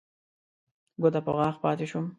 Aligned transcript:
ګوته 1.01 1.19
په 1.25 1.31
غاښ 1.37 1.55
پاتې 1.63 1.85
شوم. 1.91 2.05